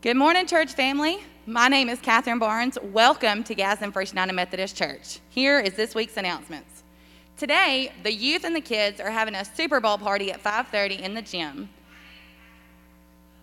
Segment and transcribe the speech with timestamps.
[0.00, 1.18] Good morning, church family.
[1.44, 2.78] My name is Catherine Barnes.
[2.80, 5.18] Welcome to Gadsden First United Methodist Church.
[5.28, 6.84] Here is this week's announcements.
[7.36, 11.14] Today, the youth and the kids are having a Super Bowl party at 5:30 in
[11.14, 11.68] the gym.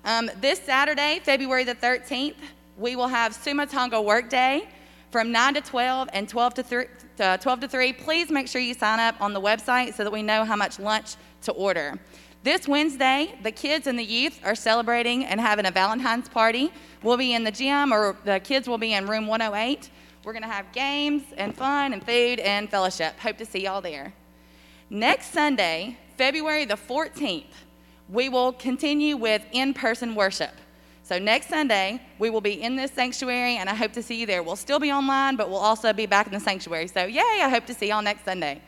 [0.05, 2.38] Um, this Saturday, February the 13th,
[2.77, 4.69] we will have Sumatanga Work Day
[5.11, 6.85] from 9 to 12 and 12 to 3.
[7.19, 7.91] Uh, 12 to 3.
[7.91, 10.79] Please make sure you sign up on the website so that we know how much
[10.79, 11.99] lunch to order.
[12.45, 16.72] This Wednesday, the kids and the youth are celebrating and having a Valentine's party.
[17.01, 19.89] We'll be in the gym, or the kids will be in room 108.
[20.23, 23.17] We're going to have games and fun and food and fellowship.
[23.17, 24.13] Hope to see y'all there.
[24.91, 27.45] Next Sunday, February the 14th,
[28.09, 30.53] we will continue with in person worship.
[31.01, 34.27] So next Sunday, we will be in this sanctuary, and I hope to see you
[34.27, 34.44] there.
[34.44, 36.89] We'll still be online, but we'll also be back in the sanctuary.
[36.89, 38.62] So, yay, I hope to see y'all next Sunday.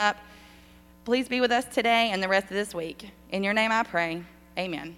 [0.00, 0.16] Up.
[1.04, 3.10] Please be with us today and the rest of this week.
[3.30, 4.24] In your name I pray.
[4.58, 4.96] Amen.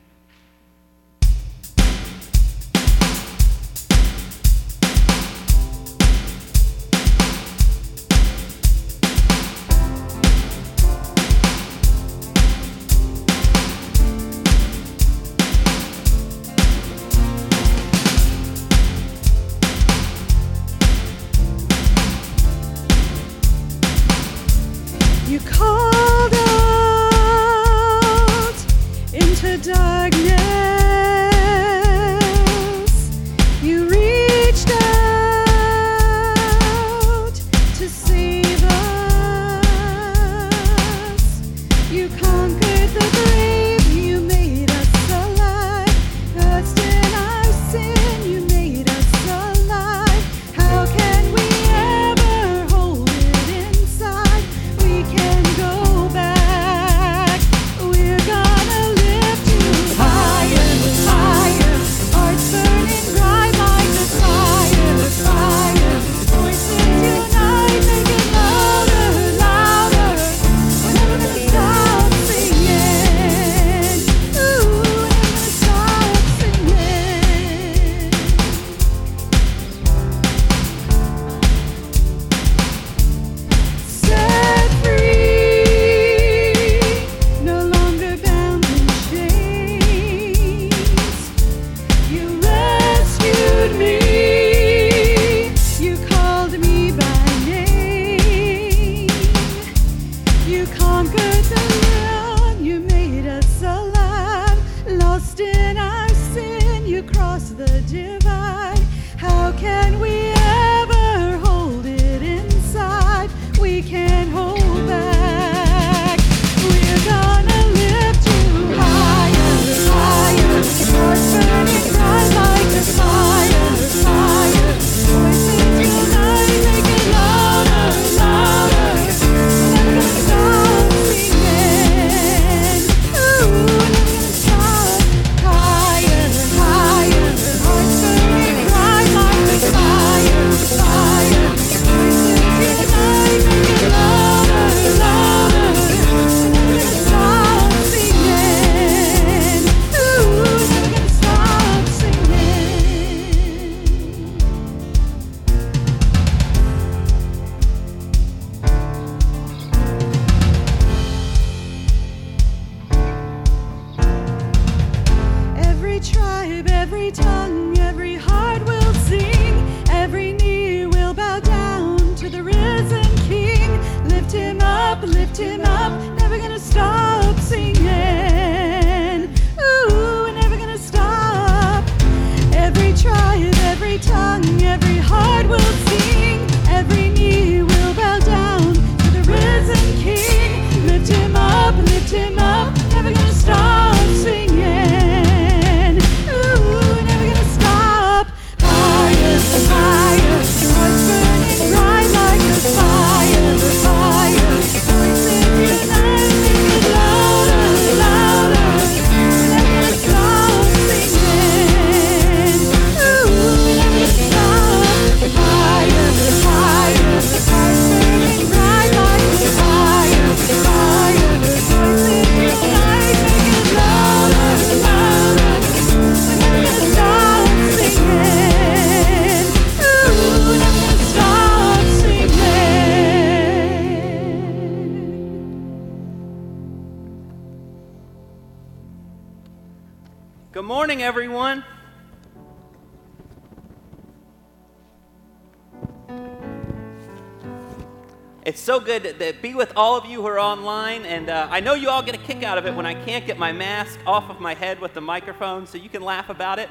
[248.63, 251.59] So good to, to, be with all of you who are online, and uh, I
[251.59, 253.99] know you all get a kick out of it when I can't get my mask
[254.07, 256.69] off of my head with the microphone, so you can laugh about it.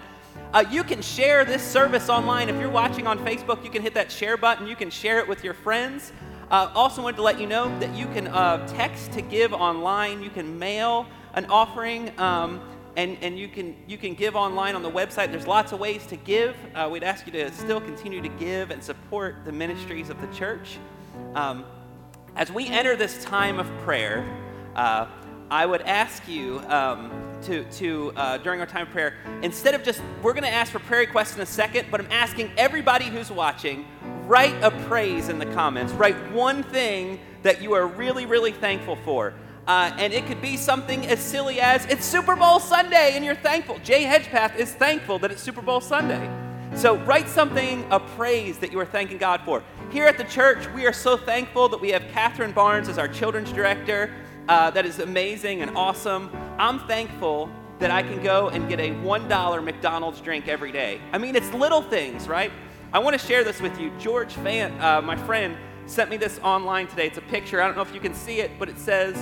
[0.53, 2.47] Uh, you can share this service online.
[2.47, 4.67] If you're watching on Facebook, you can hit that share button.
[4.67, 6.13] You can share it with your friends.
[6.49, 10.23] Uh, also, wanted to let you know that you can uh, text to give online.
[10.23, 12.17] You can mail an offering.
[12.17, 12.61] Um,
[12.95, 15.31] and, and you can you can give online on the website.
[15.31, 16.55] There's lots of ways to give.
[16.73, 20.27] Uh, we'd ask you to still continue to give and support the ministries of the
[20.27, 20.77] church.
[21.35, 21.63] Um,
[22.35, 24.25] as we enter this time of prayer,
[24.75, 25.05] uh,
[25.49, 27.11] I would ask you um,
[27.43, 30.71] to, to uh, during our time of prayer, instead of just, we're going to ask
[30.71, 33.85] for prayer requests in a second, but I'm asking everybody who's watching,
[34.27, 35.91] write a praise in the comments.
[35.93, 39.33] Write one thing that you are really, really thankful for.
[39.67, 43.35] Uh, and it could be something as silly as it's Super Bowl Sunday and you're
[43.35, 43.77] thankful.
[43.79, 46.29] Jay Hedgepath is thankful that it's Super Bowl Sunday.
[46.75, 49.61] So write something, a praise that you are thanking God for.
[49.91, 53.09] Here at the church, we are so thankful that we have Catherine Barnes as our
[53.09, 54.13] children's director.
[54.47, 56.31] Uh, that is amazing and awesome.
[56.57, 61.01] I'm thankful that I can go and get a $1 McDonald's drink every day.
[61.11, 62.51] I mean, it's little things, right?
[62.93, 63.91] I want to share this with you.
[63.99, 65.57] George Fant, uh, my friend,
[65.87, 67.07] sent me this online today.
[67.07, 67.61] It's a picture.
[67.61, 69.15] I don't know if you can see it, but it says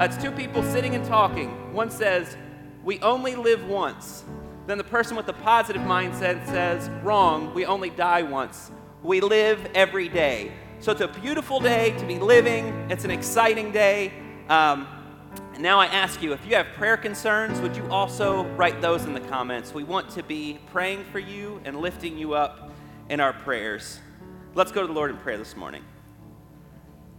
[0.00, 1.72] uh, it's two people sitting and talking.
[1.72, 2.36] One says,
[2.82, 4.24] We only live once.
[4.66, 8.72] Then the person with the positive mindset says, Wrong, we only die once.
[9.02, 10.52] We live every day.
[10.80, 12.66] So it's a beautiful day to be living.
[12.90, 14.12] It's an exciting day.
[14.48, 14.88] Um,
[15.54, 19.04] and now I ask you, if you have prayer concerns, would you also write those
[19.04, 19.72] in the comments?
[19.72, 22.72] We want to be praying for you and lifting you up
[23.08, 24.00] in our prayers.
[24.54, 25.84] Let's go to the Lord in prayer this morning.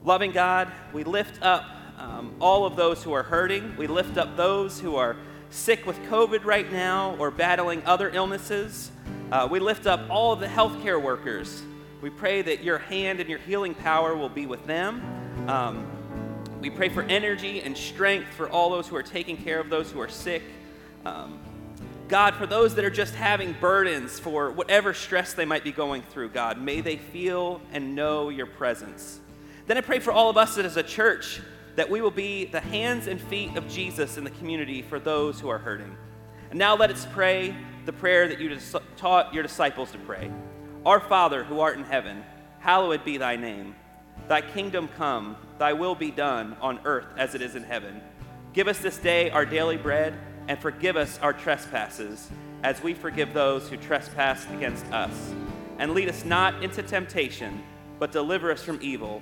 [0.03, 1.63] Loving God, we lift up
[1.97, 3.77] um, all of those who are hurting.
[3.77, 5.15] We lift up those who are
[5.49, 8.91] sick with COVID right now or battling other illnesses.
[9.31, 11.61] Uh, we lift up all of the healthcare workers.
[12.01, 15.01] We pray that your hand and your healing power will be with them.
[15.47, 15.87] Um,
[16.61, 19.91] we pray for energy and strength for all those who are taking care of those
[19.91, 20.43] who are sick.
[21.05, 21.39] Um,
[22.07, 26.01] God, for those that are just having burdens for whatever stress they might be going
[26.03, 29.19] through, God, may they feel and know your presence.
[29.65, 31.41] Then I pray for all of us as a church
[31.77, 35.39] that we will be the hands and feet of Jesus in the community for those
[35.39, 35.95] who are hurting.
[36.49, 37.55] And now let us pray
[37.85, 38.57] the prayer that you
[38.97, 40.31] taught your disciples to pray.
[40.87, 42.23] Our Father who art in heaven,
[42.59, 43.75] hallowed be thy name.
[44.27, 48.01] Thy kingdom come, thy will be done on earth as it is in heaven.
[48.53, 50.15] Give us this day our daily bread,
[50.47, 52.27] and forgive us our trespasses,
[52.63, 55.31] as we forgive those who trespass against us.
[55.77, 57.61] And lead us not into temptation,
[57.99, 59.21] but deliver us from evil.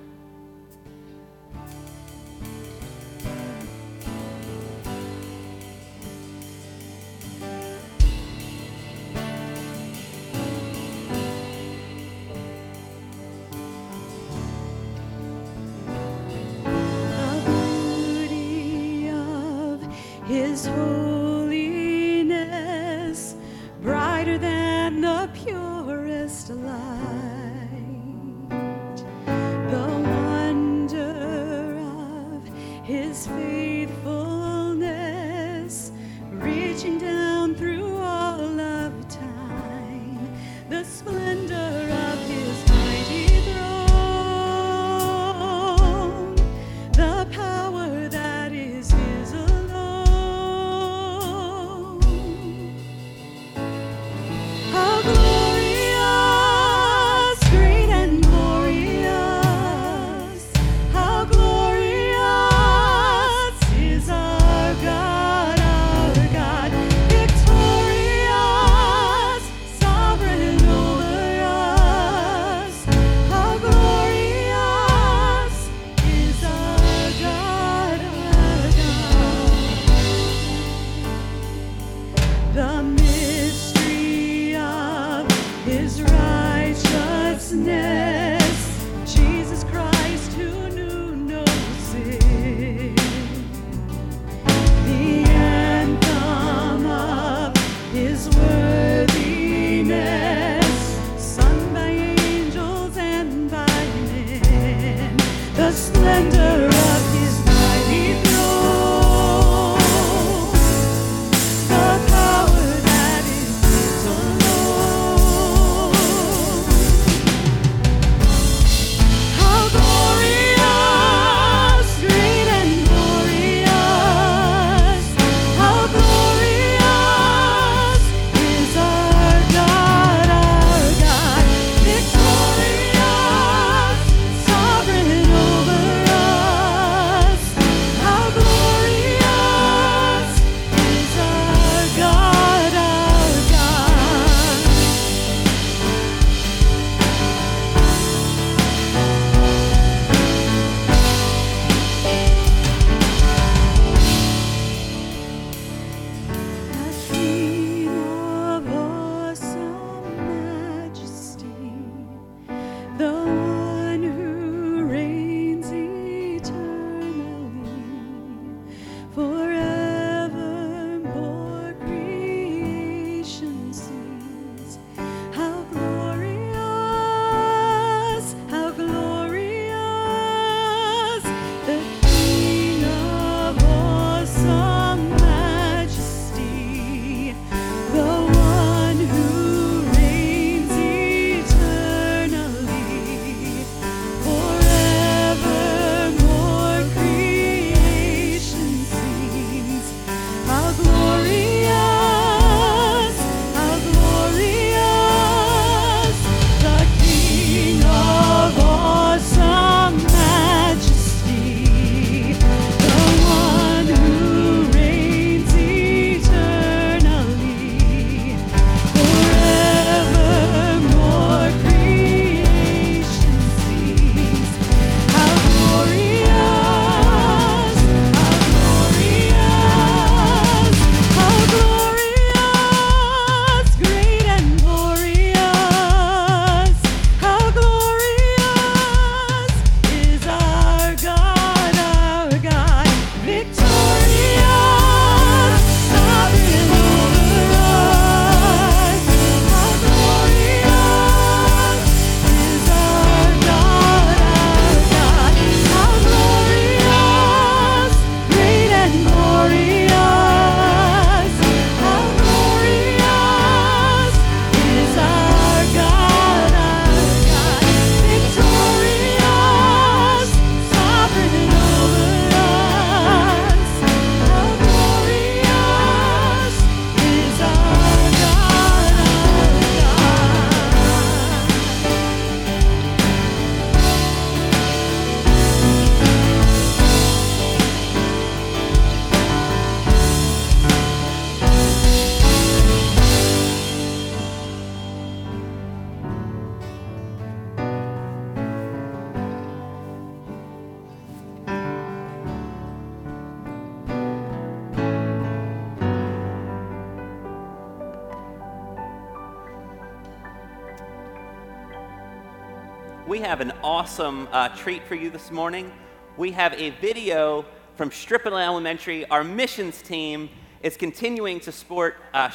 [314.31, 315.69] Uh, treat for you this morning.
[316.15, 317.43] We have a video
[317.75, 319.05] from Striplin Elementary.
[319.09, 320.29] Our missions team
[320.63, 322.29] is continuing to support uh,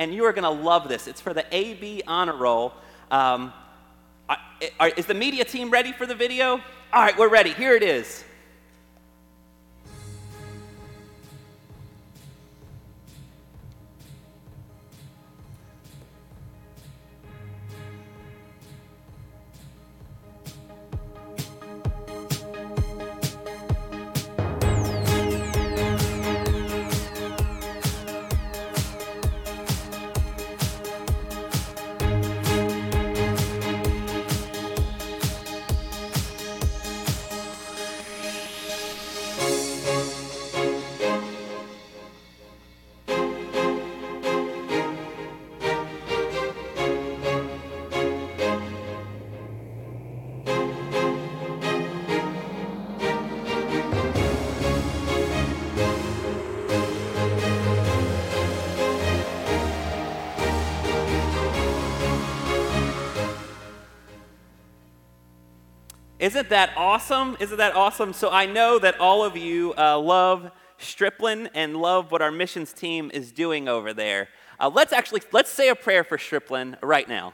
[0.00, 1.06] and you are going to love this.
[1.06, 2.72] It's for the AB Honor Roll.
[3.12, 3.52] Um,
[4.80, 6.60] are, is the media team ready for the video?
[6.92, 7.52] All right, we're ready.
[7.52, 8.24] Here it is.
[66.20, 67.38] Isn't that awesome?
[67.40, 68.12] Isn't that awesome?
[68.12, 72.74] So I know that all of you uh, love Striplin and love what our missions
[72.74, 74.28] team is doing over there.
[74.60, 77.32] Uh, let's actually let's say a prayer for Striplin right now.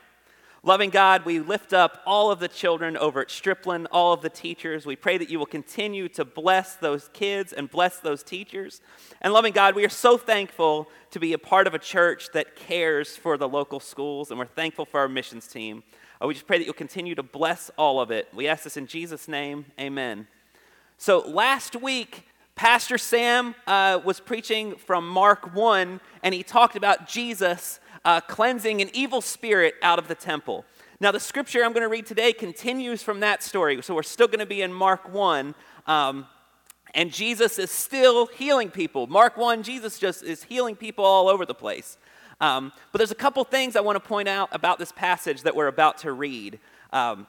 [0.63, 4.29] Loving God, we lift up all of the children over at Striplin, all of the
[4.29, 4.87] teachers.
[4.87, 8.81] We pray that you will continue to bless those kids and bless those teachers.
[9.21, 12.55] And loving God, we are so thankful to be a part of a church that
[12.55, 15.83] cares for the local schools, and we're thankful for our missions team.
[16.21, 18.29] Uh, we just pray that you'll continue to bless all of it.
[18.33, 19.67] We ask this in Jesus' name.
[19.79, 20.27] Amen.
[20.97, 27.07] So last week, Pastor Sam uh, was preaching from Mark 1, and he talked about
[27.07, 30.65] Jesus uh, cleansing an evil spirit out of the temple.
[31.01, 33.83] Now, the scripture I'm going to read today continues from that story.
[33.83, 35.55] So we're still going to be in Mark 1.
[35.87, 36.27] Um,
[36.95, 39.07] and Jesus is still healing people.
[39.07, 41.99] Mark 1, Jesus just is healing people all over the place.
[42.41, 45.57] Um, but there's a couple things I want to point out about this passage that
[45.57, 46.59] we're about to read.
[46.93, 47.27] Um,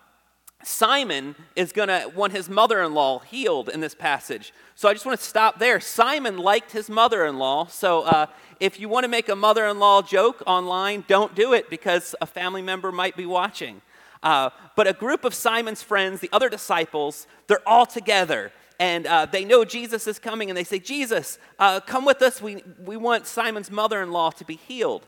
[0.64, 4.54] Simon is going to want his mother in law healed in this passage.
[4.76, 5.80] So I just want to stop there.
[5.80, 7.68] Simon liked his mother in law.
[7.68, 8.26] So uh,
[8.60, 12.16] if you want to make a mother in law joke online, don't do it because
[12.20, 13.82] a family member might be watching.
[14.24, 19.26] Uh, but a group of Simon's friends, the other disciples, they're all together and uh,
[19.26, 22.42] they know Jesus is coming, and they say, Jesus, uh, come with us.
[22.42, 25.08] We, we want Simon's mother in law to be healed.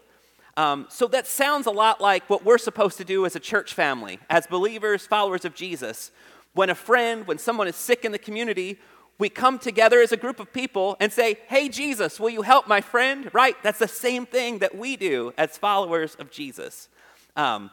[0.57, 3.73] Um, so that sounds a lot like what we're supposed to do as a church
[3.73, 6.11] family, as believers, followers of Jesus.
[6.53, 8.79] When a friend, when someone is sick in the community,
[9.19, 12.67] we come together as a group of people and say, Hey, Jesus, will you help
[12.67, 13.29] my friend?
[13.33, 13.55] Right?
[13.61, 16.89] That's the same thing that we do as followers of Jesus.
[17.35, 17.69] Um,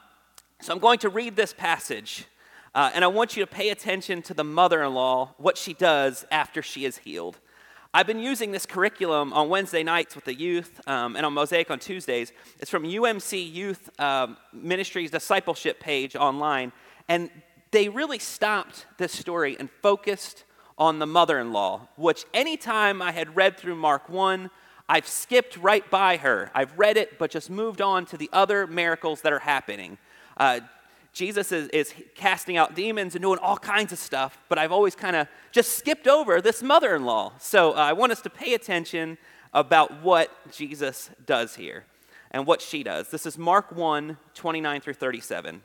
[0.61, 2.27] so I'm going to read this passage.
[2.77, 5.73] Uh, and I want you to pay attention to the mother in law, what she
[5.73, 7.39] does after she is healed.
[7.95, 11.71] I've been using this curriculum on Wednesday nights with the youth um, and on Mosaic
[11.71, 12.33] on Tuesdays.
[12.61, 16.71] It's from UMC Youth um, Ministries discipleship page online.
[17.09, 17.31] And
[17.71, 20.45] they really stopped this story and focused
[20.77, 24.51] on the mother in law, which anytime I had read through Mark 1,
[24.87, 26.51] I've skipped right by her.
[26.55, 29.97] I've read it, but just moved on to the other miracles that are happening.
[30.37, 30.61] Uh,
[31.17, 34.95] Jesus is, is casting out demons and doing all kinds of stuff, but I've always
[34.95, 37.33] kind of just skipped over this mother in law.
[37.39, 39.17] So uh, I want us to pay attention
[39.55, 41.87] about what Jesus does here
[42.33, 43.09] and what she does.
[43.09, 45.63] This is Mark 1 29 through 37.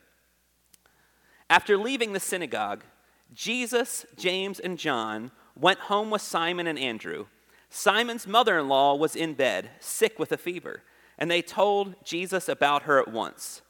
[1.49, 2.85] After leaving the synagogue,
[3.33, 7.25] Jesus, James, and John went home with Simon and Andrew.
[7.69, 10.83] Simon's mother in law was in bed, sick with a fever,
[11.17, 13.61] and they told Jesus about her at once.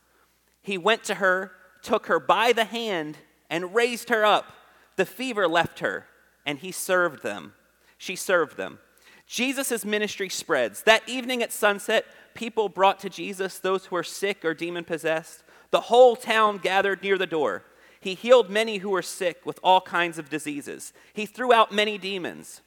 [0.62, 3.18] He went to her took her by the hand
[3.50, 4.54] and raised her up.
[4.96, 6.06] The fever left her,
[6.46, 7.54] and he served them.
[7.98, 8.80] She served them.
[9.28, 10.84] Jesus' ministry spreads.
[10.84, 15.44] That evening at sunset, people brought to Jesus those who were sick or demon possessed.
[15.72, 17.64] The whole town gathered near the door.
[18.02, 20.92] He healed many who were sick with all kinds of diseases.
[21.14, 22.62] He threw out many demons.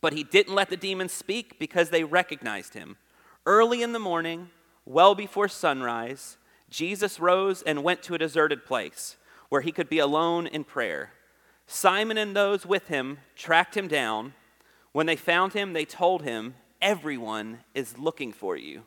[0.00, 2.96] But he didn't let the demons speak because they recognized him.
[3.44, 4.50] Early in the morning,
[4.86, 6.36] well before sunrise,
[6.72, 9.16] Jesus rose and went to a deserted place
[9.50, 11.12] where he could be alone in prayer.
[11.66, 14.32] Simon and those with him tracked him down.
[14.92, 18.82] When they found him, they told him, Everyone is looking for you.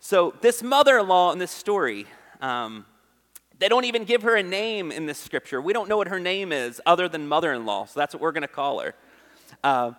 [0.00, 2.06] So, this mother in law in this story,
[2.40, 2.84] um,
[3.58, 5.60] they don't even give her a name in this scripture.
[5.60, 8.22] We don't know what her name is other than mother in law, so that's what
[8.22, 8.94] we're going to call her.
[9.62, 9.92] Uh,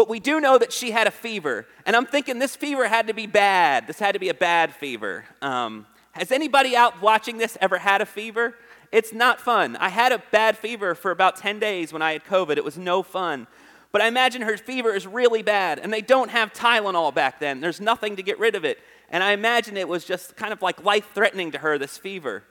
[0.00, 1.66] but we do know that she had a fever.
[1.84, 3.86] And I'm thinking this fever had to be bad.
[3.86, 5.26] This had to be a bad fever.
[5.42, 8.54] Um, has anybody out watching this ever had a fever?
[8.92, 9.76] It's not fun.
[9.76, 12.56] I had a bad fever for about 10 days when I had COVID.
[12.56, 13.46] It was no fun.
[13.92, 17.60] But I imagine her fever is really bad, and they don't have Tylenol back then.
[17.60, 18.78] There's nothing to get rid of it.
[19.10, 22.42] And I imagine it was just kind of like life threatening to her, this fever.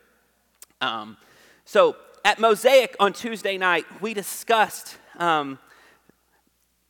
[0.82, 1.18] Um,
[1.66, 5.58] so at Mosaic on Tuesday night, we discussed um,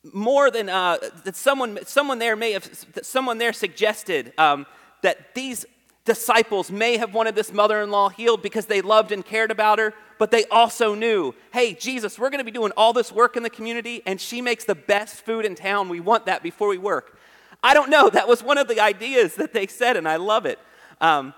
[0.02, 2.68] more than uh, that someone, someone there may have,
[3.02, 4.66] someone there suggested um,
[5.02, 5.66] that these
[6.04, 9.78] disciples may have wanted this mother in law healed because they loved and cared about
[9.78, 13.36] her, but they also knew, hey, Jesus, we're going to be doing all this work
[13.36, 15.88] in the community, and she makes the best food in town.
[15.88, 17.18] We want that before we work.
[17.62, 18.10] I don't know.
[18.20, 20.58] That was one of the ideas that they said, and I love it.
[21.00, 21.34] Um,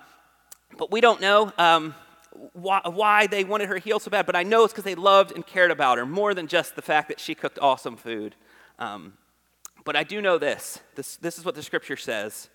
[0.79, 1.94] but we don't know um,
[2.55, 5.33] why, why, they wanted her healed so bad, but I know it's because they loved
[5.33, 8.35] and cared about her more than just the fact that she cooked awesome food.
[8.78, 9.14] Um,
[9.85, 10.80] but I do know this.
[10.94, 12.48] this this is what the scripture says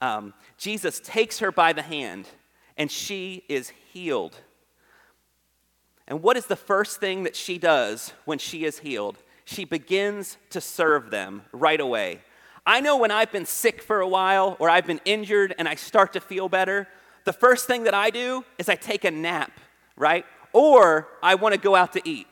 [0.00, 2.26] um, Jesus takes her by the hand,
[2.76, 4.36] and she is healed.
[6.08, 9.18] And what is the first thing that she does when she is healed?
[9.44, 12.20] She begins to serve them right away.
[12.66, 15.74] I know when I've been sick for a while or I've been injured and I
[15.74, 16.88] start to feel better,
[17.24, 19.52] the first thing that I do is I take a nap,
[19.96, 20.24] right?
[20.52, 22.26] Or I want to go out to eat.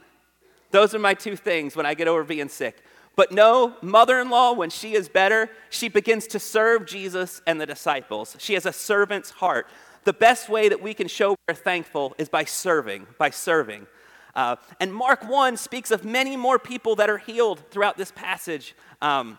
[0.71, 2.83] Those are my two things when I get over being sick.
[3.19, 7.61] But no, mother in law, when she is better, she begins to serve Jesus and
[7.61, 8.37] the disciples.
[8.39, 9.67] She has a servant's heart.
[10.05, 13.89] The best way that we can show we're thankful is by serving, by serving.
[14.37, 18.77] Uh, and Mark 1 speaks of many more people that are healed throughout this passage.
[19.03, 19.37] Um,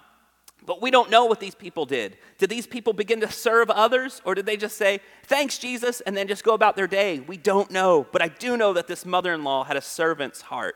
[0.66, 2.18] but we don't know what these people did.
[2.38, 6.18] Did these people begin to serve others, or did they just say, Thanks, Jesus, and
[6.18, 7.22] then just go about their day?
[7.22, 8.06] We don't know.
[8.12, 10.76] But I do know that this mother in law had a servant's heart.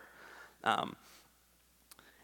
[0.63, 0.95] Um,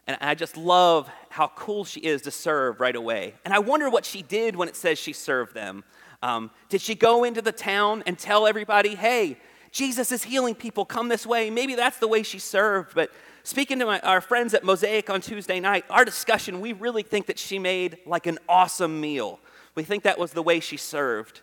[0.09, 3.35] and I just love how cool she is to serve right away.
[3.45, 5.83] And I wonder what she did when it says she served them.
[6.23, 9.37] Um, did she go into the town and tell everybody, hey,
[9.71, 11.51] Jesus is healing people, come this way?
[11.51, 12.95] Maybe that's the way she served.
[12.95, 13.11] But
[13.43, 17.27] speaking to my, our friends at Mosaic on Tuesday night, our discussion, we really think
[17.27, 19.39] that she made like an awesome meal.
[19.75, 21.41] We think that was the way she served.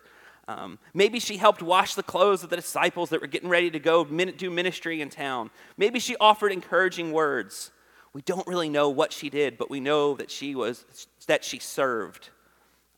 [0.49, 3.79] Um, maybe she helped wash the clothes of the disciples that were getting ready to
[3.79, 5.51] go do ministry in town.
[5.77, 7.71] Maybe she offered encouraging words.
[8.17, 11.59] We don't really know what she did, but we know that she was that she
[11.59, 12.31] served.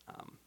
[0.08, 0.38] Um,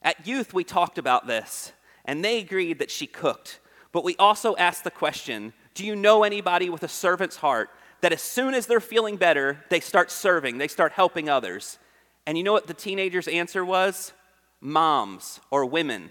[0.00, 1.72] at youth, we talked about this,
[2.06, 3.60] and they agreed that she cooked.
[3.92, 7.68] But we also asked the question Do you know anybody with a servant's heart
[8.00, 11.78] that as soon as they're feeling better, they start serving, they start helping others?
[12.24, 14.14] And you know what the teenagers' answer was?
[14.62, 16.08] Moms or women.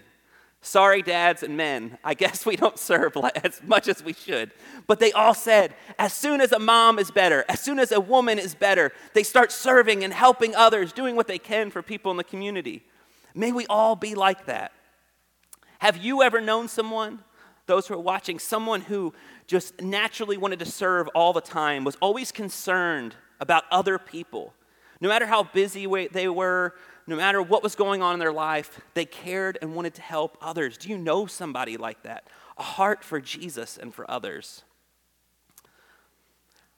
[0.64, 4.52] Sorry, dads and men, I guess we don't serve as much as we should.
[4.86, 7.98] But they all said, as soon as a mom is better, as soon as a
[7.98, 12.12] woman is better, they start serving and helping others, doing what they can for people
[12.12, 12.84] in the community.
[13.34, 14.70] May we all be like that.
[15.80, 17.24] Have you ever known someone,
[17.66, 19.12] those who are watching, someone who
[19.48, 24.54] just naturally wanted to serve all the time, was always concerned about other people?
[25.00, 26.74] No matter how busy they were,
[27.06, 30.38] no matter what was going on in their life, they cared and wanted to help
[30.40, 30.76] others.
[30.76, 32.28] Do you know somebody like that?
[32.58, 34.62] A heart for Jesus and for others.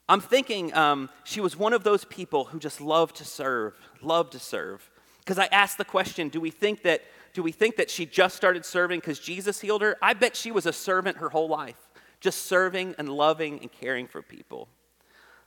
[0.09, 4.33] I'm thinking um, she was one of those people who just loved to serve, loved
[4.33, 4.91] to serve.
[5.19, 8.37] Because I asked the question, do we think that do we think that she just
[8.37, 9.97] started serving because Jesus healed her?
[10.01, 14.07] I bet she was a servant her whole life, just serving and loving and caring
[14.07, 14.69] for people.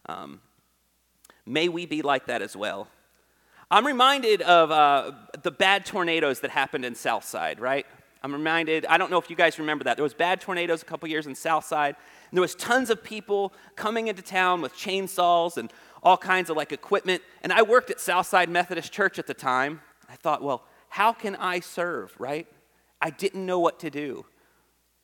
[0.06, 0.42] Um,
[1.46, 2.90] may we be like that as well.
[3.70, 5.12] I'm reminded of uh,
[5.44, 7.86] the bad tornadoes that happened in Southside, right?
[8.24, 9.98] I'm reminded, I don't know if you guys remember that.
[9.98, 11.98] There was bad tornadoes a couple years in Southside.
[12.30, 16.56] And there was tons of people coming into town with chainsaws and all kinds of
[16.56, 17.22] like equipment.
[17.44, 19.82] And I worked at Southside Methodist Church at the time.
[20.10, 22.48] I thought, well, how can I serve, right?
[23.02, 24.26] I didn't know what to do.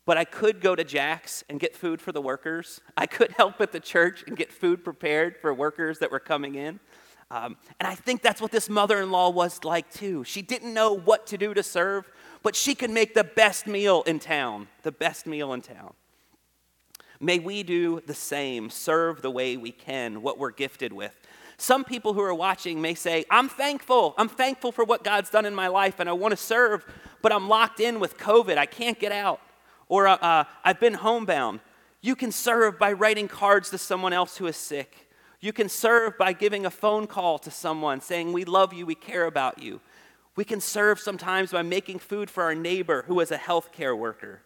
[0.06, 2.80] But I could go to Jack's and get food for the workers.
[2.95, 6.56] I could help at the church and get food prepared for workers that were coming
[6.56, 6.80] in.
[7.34, 10.24] Um, and I think that's what this mother in law was like too.
[10.24, 12.08] She didn't know what to do to serve,
[12.43, 15.96] but she could make the best meal in town, the best meal in town.
[17.19, 21.19] May we do the same, serve the way we can, what we're gifted with.
[21.58, 24.13] Some people who are watching may say, I'm thankful.
[24.15, 26.86] I'm thankful for what God's done in my life and I want to serve,
[27.24, 28.60] but I'm locked in with COVID.
[28.60, 29.41] I can't get out.
[29.88, 31.62] Or uh, uh, I've been homebound.
[32.02, 35.03] You can serve by writing cards to someone else who is sick.
[35.44, 38.96] You can serve by giving a phone call to someone saying, We love you, we
[38.96, 39.82] care about you.
[40.38, 44.42] We can serve sometimes by making food for our neighbor who is a healthcare worker.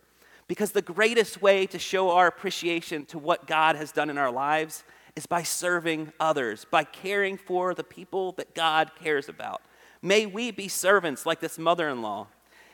[0.48, 4.32] Because the greatest way to show our appreciation to what God has done in our
[4.32, 4.84] lives
[5.16, 9.62] is by serving others, by caring for the people that God cares about.
[10.02, 12.26] May we be servants like this mother in law.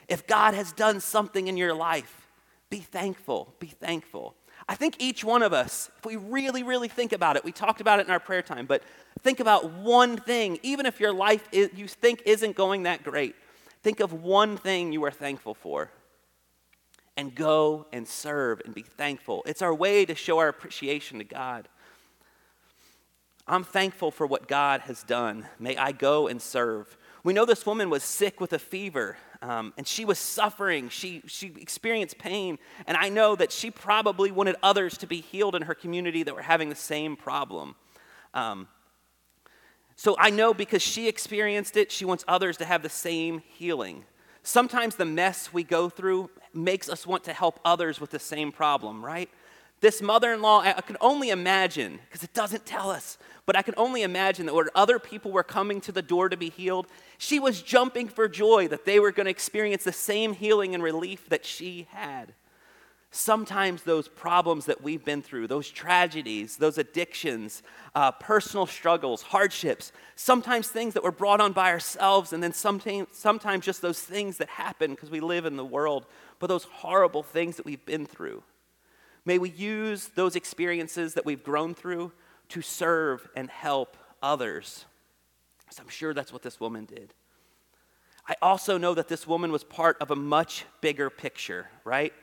[0.08, 2.26] If God has done something in your life,
[2.70, 3.54] Be thankful.
[3.60, 4.34] Be thankful.
[4.68, 7.82] I think each one of us, if we really, really think about it, we talked
[7.82, 8.82] about it in our prayer time, but
[9.22, 13.36] think about one thing, even if your life is, you think isn't going that great,
[13.82, 15.92] think of one thing you are thankful for.
[17.16, 19.44] And go and serve and be thankful.
[19.46, 21.68] It's our way to show our appreciation to God.
[23.48, 25.46] I'm thankful for what God has done.
[25.60, 26.98] May I go and serve.
[27.24, 29.18] We know this woman was sick with a fever.
[29.42, 30.90] Um, and she was suffering.
[30.90, 32.58] She, she experienced pain.
[32.88, 36.36] And I know that she probably wanted others to be healed in her community that
[36.36, 37.76] were having the same problem.
[38.34, 38.68] Um,
[39.96, 44.06] so I know because she experienced it, she wants others to have the same healing.
[44.42, 48.52] Sometimes the mess we go through makes us want to help others with the same
[48.52, 49.30] problem, right?
[49.80, 53.62] This mother in law, I can only imagine, because it doesn't tell us, but I
[53.62, 56.88] can only imagine that when other people were coming to the door to be healed,
[57.18, 60.82] she was jumping for joy that they were going to experience the same healing and
[60.82, 62.34] relief that she had.
[63.12, 67.62] Sometimes those problems that we've been through, those tragedies, those addictions,
[67.94, 73.10] uh, personal struggles, hardships, sometimes things that were brought on by ourselves, and then sometimes,
[73.12, 76.08] sometimes just those things that happen because we live in the world,
[76.40, 78.42] but those horrible things that we've been through.
[79.26, 82.12] May we use those experiences that we've grown through
[82.54, 84.86] to serve and help others.
[85.72, 87.16] So I'm sure that's what this woman did.
[88.28, 92.14] I also know that this woman was part of a much bigger picture, right?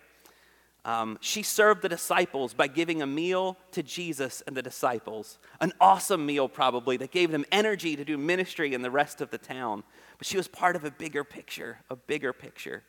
[0.85, 5.41] Um, she served the disciples by giving a meal to Jesus and the disciples.
[5.61, 9.31] An awesome meal, probably, that gave them energy to do ministry in the rest of
[9.31, 9.83] the town.
[10.17, 12.85] But she was part of a bigger picture, a bigger picture.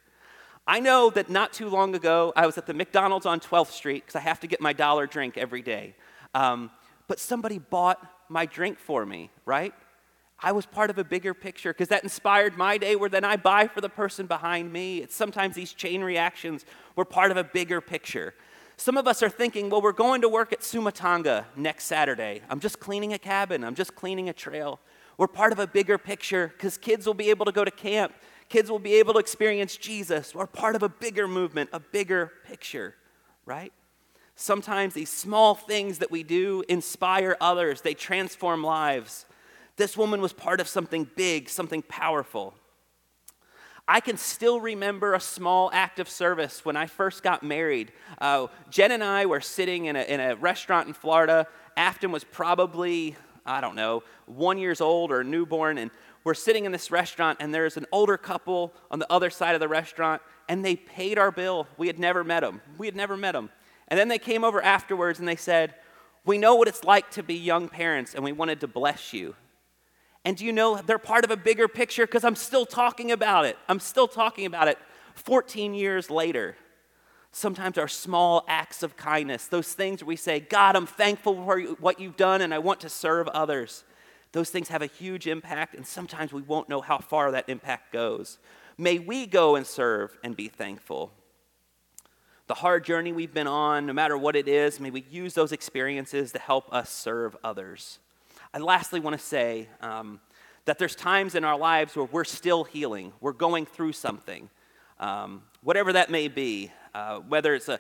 [0.67, 4.05] I know that not too long ago, I was at the McDonald's on 12th Street
[4.05, 5.95] because I have to get my dollar drink every day.
[6.35, 6.69] Um,
[7.11, 9.73] but somebody bought my drink for me, right?
[10.39, 13.35] I was part of a bigger picture because that inspired my day where then I
[13.35, 14.99] buy for the person behind me.
[14.99, 16.63] It's sometimes these chain reactions
[16.95, 18.33] were part of a bigger picture.
[18.77, 22.43] Some of us are thinking, well, we're going to work at Sumatanga next Saturday.
[22.49, 24.79] I'm just cleaning a cabin, I'm just cleaning a trail.
[25.17, 28.13] We're part of a bigger picture because kids will be able to go to camp,
[28.47, 30.33] kids will be able to experience Jesus.
[30.33, 32.95] We're part of a bigger movement, a bigger picture,
[33.45, 33.73] right?
[34.41, 39.27] Sometimes these small things that we do inspire others, they transform lives.
[39.75, 42.55] This woman was part of something big, something powerful.
[43.87, 47.91] I can still remember a small act of service when I first got married.
[48.19, 51.45] Uh, Jen and I were sitting in a, in a restaurant in Florida.
[51.77, 55.91] Afton was probably, I don't know, one years old or newborn, and
[56.23, 59.59] we're sitting in this restaurant, and there's an older couple on the other side of
[59.59, 61.67] the restaurant, and they paid our bill.
[61.77, 62.59] We had never met them.
[62.79, 63.51] We had never met them.
[63.91, 65.75] And then they came over afterwards and they said,
[66.25, 69.35] We know what it's like to be young parents and we wanted to bless you.
[70.23, 73.43] And do you know they're part of a bigger picture because I'm still talking about
[73.45, 73.57] it.
[73.67, 74.77] I'm still talking about it
[75.15, 76.55] 14 years later.
[77.33, 81.59] Sometimes our small acts of kindness, those things where we say, God, I'm thankful for
[81.59, 83.83] what you've done and I want to serve others,
[84.31, 87.91] those things have a huge impact, and sometimes we won't know how far that impact
[87.91, 88.37] goes.
[88.77, 91.11] May we go and serve and be thankful
[92.51, 95.53] the hard journey we've been on, no matter what it is, may we use those
[95.53, 97.99] experiences to help us serve others.
[98.53, 100.19] I lastly want to say um,
[100.65, 104.49] that there's times in our lives where we're still healing, we're going through something,
[104.99, 107.79] um, whatever that may be, uh, whether it's a,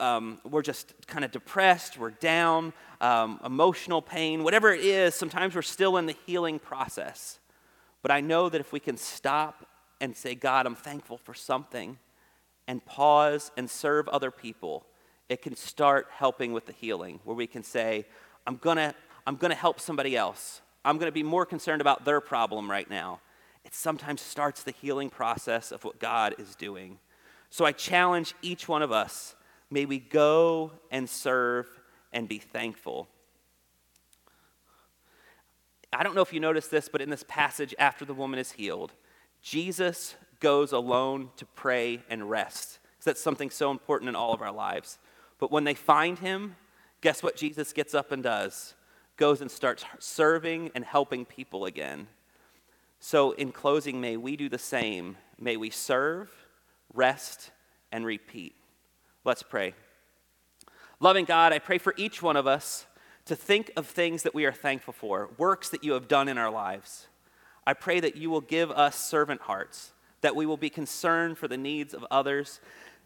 [0.00, 5.54] um, we're just kind of depressed, we're down, um, emotional pain, whatever it is, sometimes
[5.54, 7.40] we're still in the healing process.
[8.00, 9.66] But I know that if we can stop
[10.00, 11.98] and say, God, I'm thankful for something,
[12.68, 14.86] and pause and serve other people,
[15.28, 18.06] it can start helping with the healing, where we can say,
[18.46, 18.94] I'm gonna,
[19.26, 20.60] I'm gonna help somebody else.
[20.84, 23.20] I'm gonna be more concerned about their problem right now.
[23.64, 26.98] It sometimes starts the healing process of what God is doing.
[27.50, 29.34] So I challenge each one of us
[29.70, 31.66] may we go and serve
[32.12, 33.08] and be thankful.
[35.92, 38.52] I don't know if you noticed this, but in this passage, after the woman is
[38.52, 38.92] healed,
[39.42, 42.78] Jesus goes alone to pray and rest.
[42.92, 44.98] Because that's something so important in all of our lives.
[45.38, 46.56] But when they find him,
[47.00, 48.74] guess what Jesus gets up and does?
[49.16, 52.08] Goes and starts serving and helping people again.
[53.00, 55.16] So, in closing, may we do the same.
[55.40, 56.30] May we serve,
[56.92, 57.52] rest,
[57.92, 58.54] and repeat.
[59.24, 59.74] Let's pray.
[61.00, 62.86] Loving God, I pray for each one of us
[63.26, 66.38] to think of things that we are thankful for, works that you have done in
[66.38, 67.06] our lives.
[67.66, 71.48] I pray that you will give us servant hearts that we will be concerned for
[71.48, 72.60] the needs of others.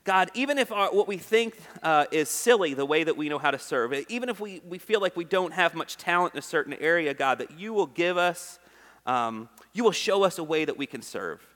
[0.05, 3.39] God, even if our, what we think uh, is silly, the way that we know
[3.39, 6.35] how to serve, eh, even if we, we feel like we don't have much talent
[6.35, 8.59] in a certain area, God, that you will give us,
[9.07, 11.47] um, you will show us a way that we can serve.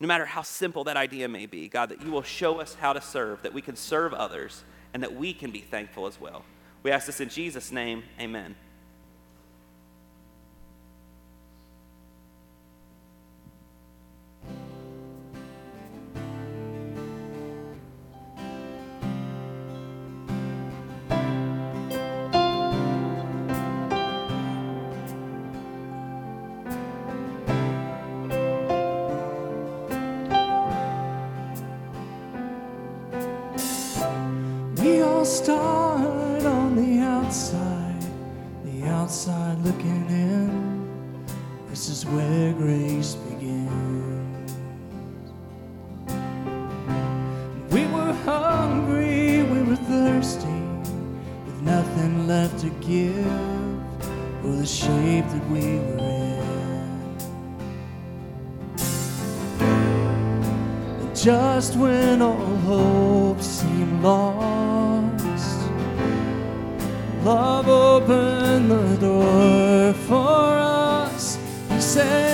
[0.00, 2.92] No matter how simple that idea may be, God, that you will show us how
[2.92, 6.44] to serve, that we can serve others, and that we can be thankful as well.
[6.82, 8.56] We ask this in Jesus' name, amen.
[69.92, 71.38] for us.
[71.70, 72.31] He said.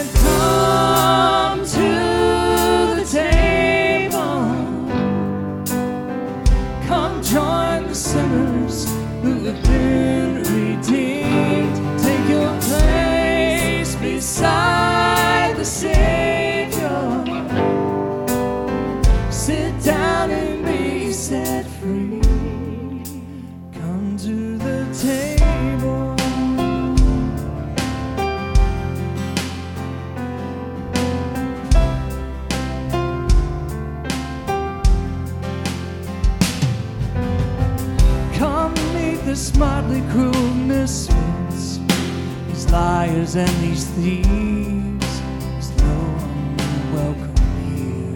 [39.89, 41.81] godly cruel misfits,
[42.47, 45.21] these liars and these thieves.
[45.41, 48.15] There's no one welcome here.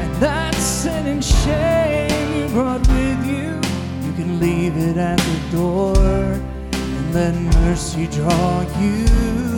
[0.00, 3.60] And that sin and shame you brought with you,
[4.06, 9.51] you can leave it at the door and let mercy draw you.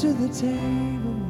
[0.00, 1.28] to the table.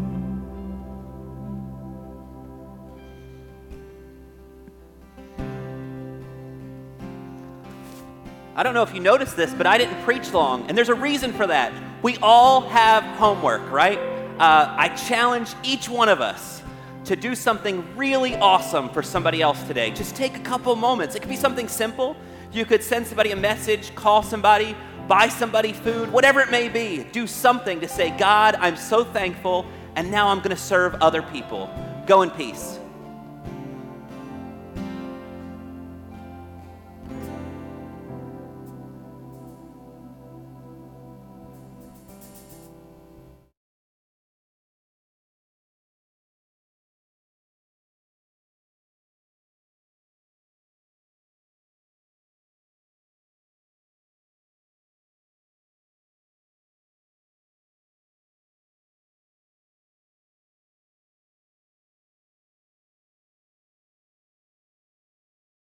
[8.55, 10.95] I don't know if you noticed this, but I didn't preach long, and there's a
[10.95, 11.73] reason for that.
[12.03, 13.99] We all have homework, right?
[14.39, 16.63] Uh, I challenge each one of us
[17.07, 19.93] to do something really awesome for somebody else today.
[19.93, 21.15] Just take a couple moments.
[21.15, 22.17] It could be something simple.
[22.53, 24.77] You could send somebody a message, call somebody,
[25.09, 27.05] buy somebody food, whatever it may be.
[27.13, 31.23] Do something to say, God, I'm so thankful, and now I'm going to serve other
[31.23, 31.71] people.
[32.07, 32.78] Go in peace.